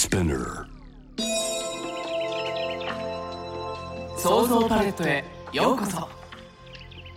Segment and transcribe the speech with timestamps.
[0.00, 0.64] Spinner
[4.16, 6.08] 創造パレットへようこそ。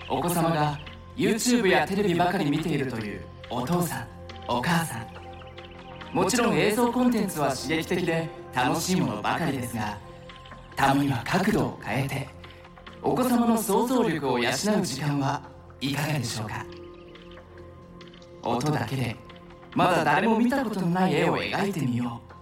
[0.09, 0.77] お子様が
[1.15, 4.07] YouTube やテレビばかり見ているというお父さん
[4.49, 5.07] お母さん。
[6.13, 9.97] もちろん映像コンテンツは刺激的で楽しいものばかりですが
[10.75, 12.27] たまには角度を変えて
[13.01, 15.41] お子様の想像力を養う時間は
[15.79, 16.65] いかがでしょうか？
[18.43, 19.15] 音だけで
[19.73, 22.32] まだ誰も見たことのない絵を描いてみよう。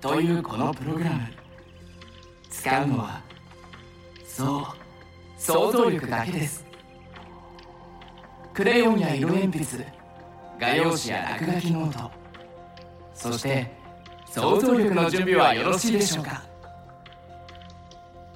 [0.00, 1.20] というこのプログラム。
[2.50, 3.20] 使うのは
[4.26, 6.64] そう想像力だけです。
[8.52, 9.86] クレヨンや色鉛筆
[10.58, 12.10] 画用紙や落書きノート。
[13.14, 13.72] そして
[14.26, 16.42] 想像力の準備はよろしいでしょうか。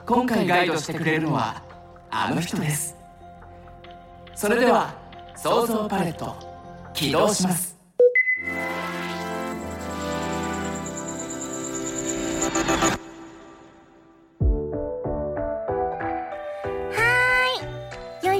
[0.07, 1.63] 今回ガイドしてくれるのは
[2.11, 2.97] あの人です。
[4.35, 4.95] それでは
[5.37, 6.37] 想像パレット
[6.95, 7.72] 起動します。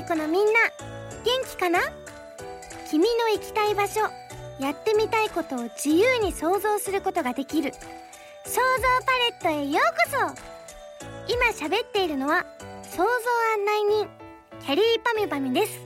[0.03, 0.53] い子のみんな
[1.25, 1.79] 元気かな？
[2.91, 4.01] 君の行きたい場所
[4.59, 7.73] やってみたいことを自由に想像することができる。
[8.45, 8.61] 想像
[9.41, 11.33] パレットへようこそ。
[11.33, 12.45] 今喋っているのは
[12.83, 14.09] 想像案内人
[14.67, 15.81] キャリーパミュパミュです。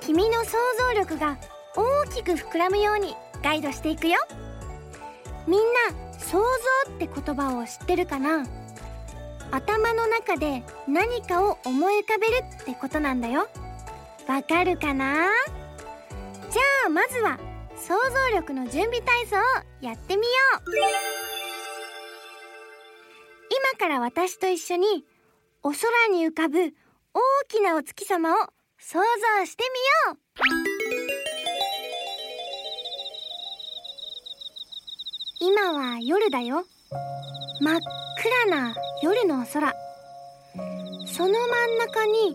[0.00, 1.36] 君の想像力が
[1.76, 4.18] 大きく膨らむようにガイドしていくよ。
[5.48, 8.46] みんな想像って言葉を知ってるかな？
[9.52, 13.48] 頭の中で何かを思い浮かべるってことなんだよ。
[14.28, 15.26] わかるかな？
[16.50, 17.38] じゃあまずは
[17.76, 19.40] 想像力の準備体操を
[19.80, 20.28] やってみよ
[20.58, 20.62] う。
[23.72, 25.04] 今から私と一緒に
[25.62, 26.72] お空に浮かぶ大
[27.48, 28.36] きなお月様を
[28.78, 29.00] 想
[29.38, 29.64] 像して
[30.06, 30.20] みよう。
[35.40, 36.64] 今は夜だよ。
[37.60, 37.80] 真っ
[38.46, 39.72] 暗な夜の空。
[41.06, 42.34] その真ん中に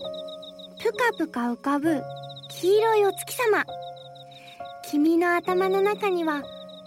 [0.81, 2.01] ぷかぷか浮かぶ
[2.49, 3.63] 黄色いお月様。
[4.89, 6.41] 君の頭の中には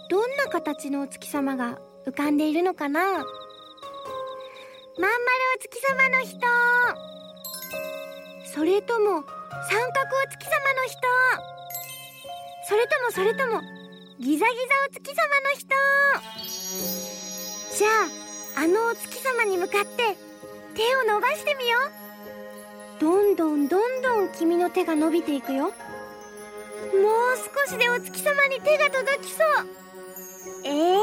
[0.09, 3.01] どんな形のお月様が浮かんでいるのかな？
[3.01, 3.31] まん丸
[5.55, 6.39] お月様の人。
[8.53, 9.23] それとも
[9.69, 10.99] 三角お月様の人。
[12.67, 13.61] それともそれとも
[14.19, 14.57] ギザギザ
[14.89, 15.69] お月様の人。
[17.77, 20.17] じゃああのお月様に向かって
[20.75, 22.99] 手を伸ばしてみよう。
[22.99, 25.65] どんどんどんどん君の手が伸びていくよ。
[25.65, 25.73] もう
[27.67, 29.67] 少しでお月様に手が届きそう。
[30.65, 30.99] えーい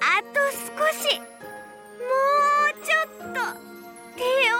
[0.00, 1.18] あと少し。
[1.18, 2.04] も
[2.70, 3.40] うちょっと。
[4.16, 4.22] 手
[4.52, 4.55] を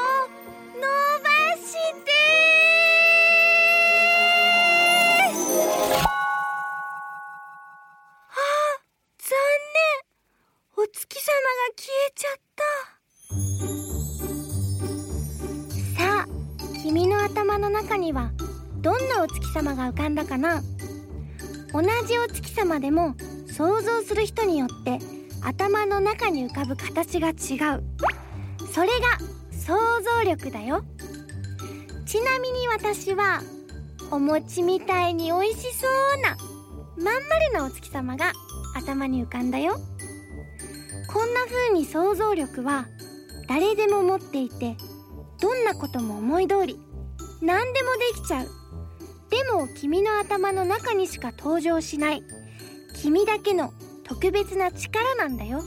[19.76, 20.62] が浮かんだかな。
[21.72, 23.14] 同じお月様でも
[23.46, 24.98] 想像する人によって
[25.42, 27.84] 頭の中に浮かぶ形が違う。
[28.72, 29.18] それが
[29.52, 30.84] 想像力だよ。
[32.06, 33.42] ちなみに私は
[34.10, 35.86] お餅みたいに美味しそ
[36.18, 36.36] うな
[36.96, 38.32] まん丸なお月様が
[38.74, 39.76] 頭に浮かんだよ。
[41.12, 42.86] こんな風に想像力は
[43.48, 44.76] 誰でも持っていて
[45.40, 46.80] どんなことも思い通り
[47.40, 48.65] 何でもできちゃう。
[49.30, 52.22] でも君の頭の中にしか登場しない。
[52.94, 53.72] 君だけの
[54.04, 55.62] 特別な力なんだよ。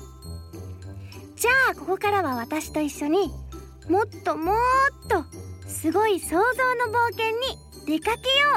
[1.35, 3.31] じゃあここからは私と一緒に
[3.89, 4.55] もっともっ
[5.09, 5.25] と
[5.67, 6.43] すごい想像の
[6.91, 7.29] 冒険
[7.85, 8.47] に出かけよ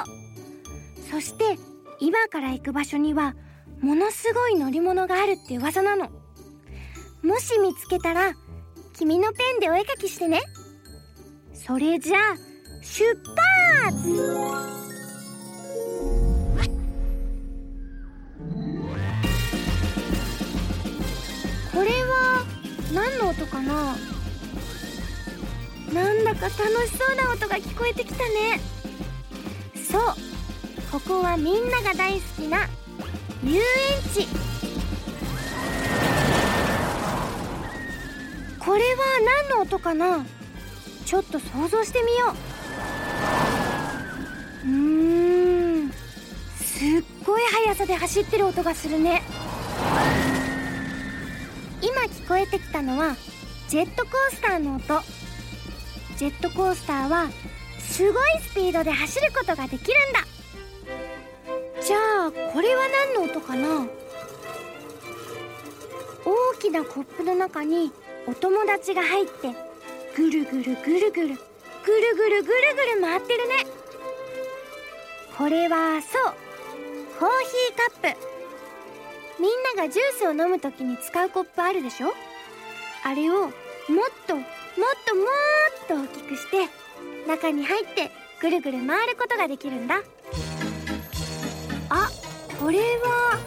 [1.09, 1.11] う。
[1.11, 1.59] そして
[2.01, 3.35] 今から行く場所には
[3.81, 6.11] ものすごい乗り物があるって噂なの。
[7.23, 8.35] もし見つけたら
[8.95, 10.41] 君のペンでお絵描きしてね。
[11.55, 12.37] それじゃあ
[12.83, 13.05] 出
[13.85, 14.92] 発！
[22.93, 23.97] 何の音かな？
[25.93, 26.59] なんだか楽
[26.89, 28.61] しそうな音が聞こえてきたね。
[29.75, 30.03] そう
[30.91, 32.69] ここはみんなが大好きな
[33.44, 33.62] 遊園
[34.15, 34.27] 地。
[38.59, 39.05] これは
[39.49, 40.25] 何の音かな？
[41.05, 42.35] ちょっと想像してみよ
[44.65, 44.69] う。
[44.69, 44.71] う
[45.88, 49.23] んすっごい速さで走ってる音がするね。
[51.82, 53.17] 今聞こえてきたのは
[53.69, 55.02] ジェットコースターの音。
[56.17, 57.29] ジェットコースターは
[57.81, 60.25] すごいスピードで走ることができるんだ。
[61.82, 61.96] じゃ
[62.26, 62.82] あこれは
[63.14, 63.87] 何の音かな？
[66.25, 67.90] 大きなコップの中に
[68.28, 69.52] お友達が入って
[70.17, 71.37] ぐるぐるぐるぐるぐるぐる
[72.14, 72.50] ぐるぐ
[72.94, 73.67] る回ってるね。
[75.37, 76.35] これはそう
[77.19, 78.31] コーヒーカップ。
[79.43, 82.12] みんながジュースを飲む時に使うコップあるでしょ？
[83.05, 83.50] あれをもっ
[84.29, 84.44] ともっ
[85.05, 85.27] ともっ
[85.89, 86.69] と大きくして
[87.27, 89.97] 中に入ってぐるぐる回ることができるんだ。
[91.89, 92.09] あ
[92.61, 93.41] これは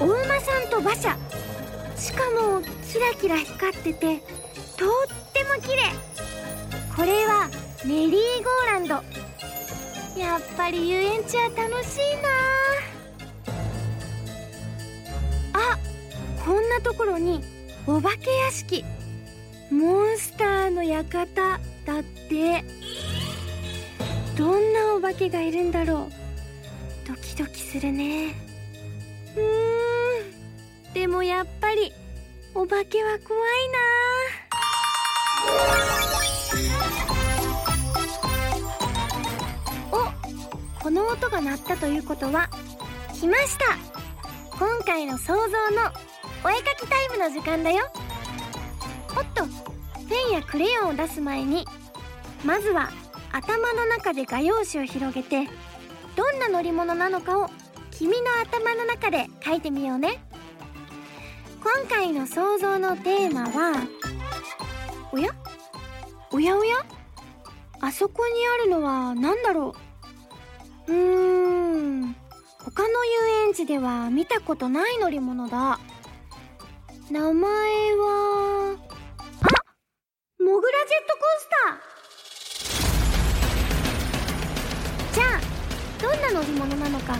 [0.00, 1.18] お馬さんと馬車。
[1.94, 4.16] しかもキラキラ光ってて
[4.78, 4.98] とっ
[5.34, 5.82] ても綺麗。
[6.96, 7.50] これは
[7.84, 8.94] メリーゴーランド。
[10.18, 12.51] やっぱり遊園地は楽しいな。
[16.44, 17.40] こんなところに
[17.86, 18.84] お化け屋敷
[19.70, 22.64] モンスターの館だって。
[24.36, 26.08] どんなお化けがいるんだろ
[27.04, 27.08] う。
[27.08, 28.34] ドキドキするね。
[29.36, 29.40] う
[30.90, 30.94] ん。
[30.94, 31.92] でもやっぱり
[32.54, 33.78] お化けは怖いな。
[40.78, 42.50] おこの音が鳴ったということは
[43.14, 43.76] 来ました。
[44.50, 45.92] 今回の想像の
[46.44, 47.84] お絵かきタイムの時間だよ。
[49.16, 49.44] おっと
[50.08, 51.66] ペンやクレヨンを出す前に
[52.44, 52.90] まずは
[53.30, 55.48] 頭の中で画用紙を広げて
[56.16, 57.48] どんな乗り物なのかを
[57.90, 60.22] 君の頭の中で書いてみようね。
[61.62, 63.86] 今回の想像のテーマは
[65.12, 65.30] おや？
[66.32, 66.76] おやおや？
[67.80, 69.74] あそこにあるのは何だろ
[70.88, 70.92] う？
[70.92, 72.16] うーん
[72.58, 75.78] 他の遊園地では見たことない乗り物だ。
[77.10, 79.46] 名前はあ
[80.42, 85.14] モグラジェットコースター。
[85.14, 85.40] じゃあ
[86.00, 87.18] どんな乗り物なのか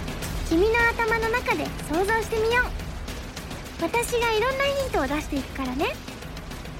[0.49, 3.82] 君の頭の中で想像してみよう。
[3.82, 5.94] 私がいろんなヒントを出していくからね。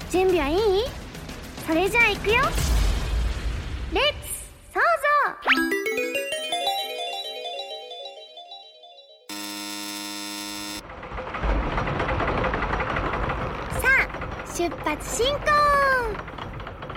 [0.09, 0.85] 準備はいい？
[1.67, 2.35] それじゃあいくよ。
[3.91, 4.22] レッツ！
[14.55, 15.39] 出発進行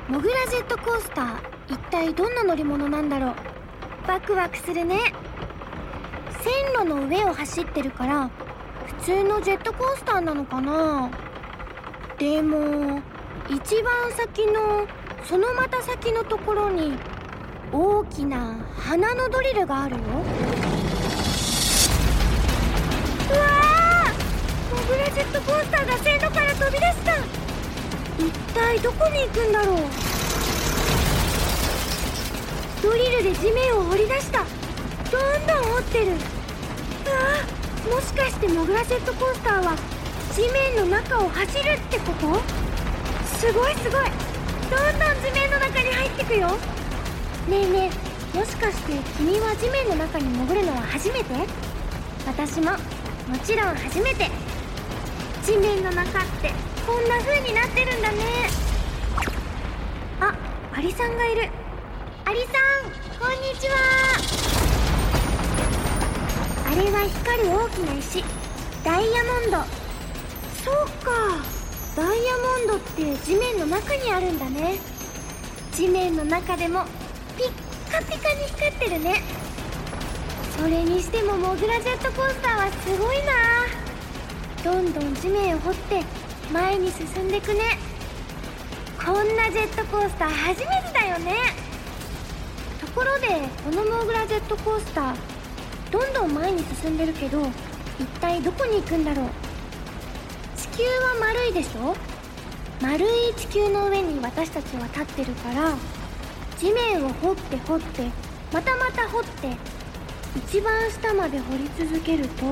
[0.08, 1.38] モグラジェットコースター
[1.68, 3.34] 一体どんな乗り物なんだろう？
[4.06, 4.98] ワクワクするね。
[6.42, 8.28] 線路の上を走ってるから
[9.00, 11.10] 普通のジェットコースターなのかな？
[12.18, 13.00] でも
[13.48, 14.86] 一番先の
[15.24, 16.98] そのまた先のところに
[17.72, 20.02] 大きな花のドリルがあるよ。
[20.02, 20.12] う
[23.32, 24.76] わー！
[24.76, 27.35] モグラジェットコースターが線路から飛び出した。
[28.18, 29.76] 一体どこに行くんだろう？
[32.82, 34.44] ドリルで地面を掘り出した。
[35.10, 36.06] どんどん掘ってる。
[36.06, 36.10] う
[37.90, 39.76] わもしかしてモグラジェットコースターは
[40.34, 42.40] 地面の中を走るってこと？
[43.38, 44.04] すごいすごい。
[44.70, 46.48] どんどん地面の中に入ってくよ。
[47.48, 47.90] ねえね
[48.34, 51.34] えもしかして君は地面の中に潜るのは初めて？
[52.26, 52.78] 私もも
[53.44, 54.30] ちろん初めて。
[55.44, 56.52] 地面の中って
[56.86, 58.18] こんな風になってるんだね。
[60.20, 60.32] あ
[60.72, 61.50] アリさんがいる。
[62.24, 62.52] アリさん
[63.18, 63.74] こんにちは。
[66.64, 68.22] あれは光る大きな石。
[68.84, 69.56] ダイヤモンド。
[70.62, 70.74] そう
[71.04, 71.10] か。
[71.96, 74.78] ダイヤモンドって地面の中にあるんだね。
[75.72, 76.84] 地面の中でも
[77.36, 79.24] ピッカピカに光ってるね。
[80.56, 83.32] それにしてもモグラジェットコースターはすごいな。
[84.62, 87.60] どんどん地面を掘って前に進んでくね。
[89.04, 91.34] こんなジェットコースター初めてだよね。
[92.80, 93.26] ところで
[93.64, 95.16] このモーグラジェットコースター
[95.90, 97.42] どんどん前に進んでるけど
[97.98, 99.28] 一体どこに行くんだろう。
[100.56, 101.94] 地球は丸いでしょ？
[102.80, 105.74] 丸い地球の上に私たちは立ってるから
[106.58, 108.10] 地面を掘って掘って
[108.52, 109.56] またまた掘って
[110.36, 112.44] 一番下まで掘り続けると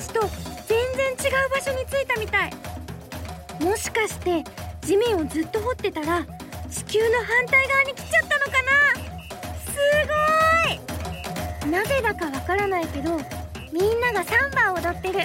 [0.00, 0.20] 地と
[0.66, 2.52] 全然違う場所に着いたみたい。
[3.60, 4.44] もしかして
[4.82, 6.24] 地面をずっと掘ってたら
[6.70, 9.38] 地球の反対側に来ちゃったのかな？
[9.72, 9.76] す
[11.64, 11.70] ごい！
[11.70, 13.18] なぜだかわからないけど
[13.72, 15.20] みんながサンバを踊ってる。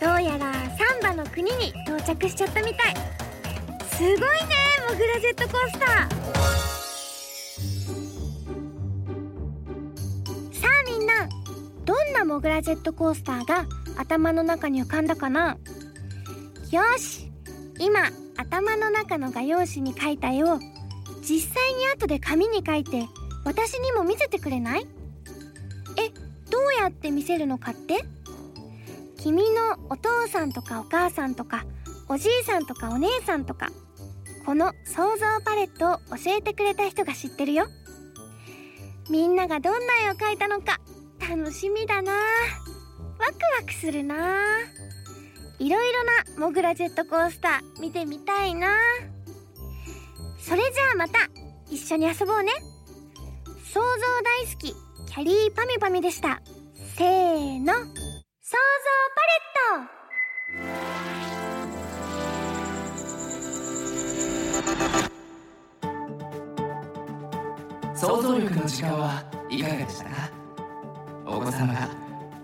[0.00, 2.94] どうやらサンバの国に到着しちゃったみたい。
[3.90, 4.18] すごいね
[4.88, 6.19] モグラジェットコースター。
[12.20, 13.64] なモグラジェットコースターが
[13.96, 15.56] 頭の中に浮かんだかな？
[16.70, 17.32] よし
[17.78, 20.58] 今頭の中の画用紙に描いた絵を
[21.22, 23.06] 実際に後で紙に書いて
[23.46, 24.86] 私にも見せてくれない？
[25.96, 26.10] え
[26.50, 28.04] どうやって見せるのかって？
[29.16, 31.64] 君のお父さんとかお母さんとか
[32.06, 33.70] おじいさんとかお姉さんとか
[34.44, 37.66] この想像パレットを教えてくれた人が知ってるよ。
[39.08, 40.80] みんながどんな絵を描いたのか
[41.30, 42.10] 楽しみだな。
[42.12, 42.24] ワク
[43.60, 44.16] ワクするな。
[45.60, 48.74] いろいろなモグラジェットコースター見てみたいな。
[50.40, 51.28] それじゃあまた
[51.70, 52.50] 一緒に遊ぼうね。
[53.72, 56.42] 想像大好きキャリーパミパミでした。
[56.96, 57.74] せーの。
[57.74, 57.84] 想
[58.50, 58.58] 像
[59.14, 59.86] パレッ
[67.94, 67.96] ト。
[67.96, 70.39] 想像力の時間はいかがでしたか？
[71.30, 71.88] お子様が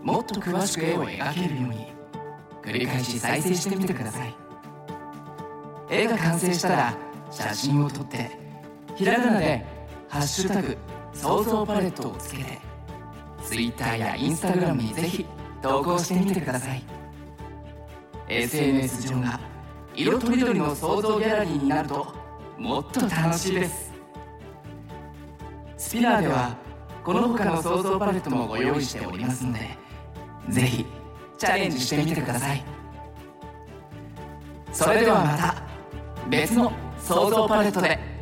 [0.02, 1.92] もっと詳しく絵を描けるように
[2.62, 4.34] 繰り返し再生してみてください。
[5.90, 6.96] 絵が完成したら
[7.30, 8.30] 写真を撮って
[8.94, 9.64] ひらがなで
[10.08, 10.76] 「ハッシュタグ
[11.12, 12.58] 想像パレット」をつけて
[13.44, 15.26] Twitter や Instagram にぜひ
[15.62, 16.82] 投稿してみてください。
[18.28, 19.40] SNS 上が
[19.94, 22.14] 色とりどりの想像ギャラリーになると
[22.58, 23.92] もっと楽しいです。
[25.76, 26.56] スピナーでは
[27.06, 29.78] この他の想像パレットもご用意しておりますので
[30.48, 30.84] ぜひ
[31.38, 32.64] チャレンジしてみてください。
[34.72, 35.54] それではまた
[36.28, 38.15] 別の想像パレットで。